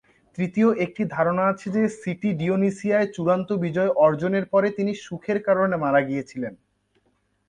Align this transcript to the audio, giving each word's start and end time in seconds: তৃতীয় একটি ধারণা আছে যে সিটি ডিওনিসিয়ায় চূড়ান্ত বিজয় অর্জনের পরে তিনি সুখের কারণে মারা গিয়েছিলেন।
তৃতীয় 0.37 0.69
একটি 0.85 1.01
ধারণা 1.07 1.43
আছে 1.51 1.67
যে 1.75 1.83
সিটি 1.99 2.29
ডিওনিসিয়ায় 2.33 3.07
চূড়ান্ত 3.15 3.49
বিজয় 3.63 3.91
অর্জনের 4.05 4.45
পরে 4.45 4.67
তিনি 4.77 4.91
সুখের 5.05 5.39
কারণে 5.47 5.75
মারা 5.77 6.01
গিয়েছিলেন। 6.01 6.53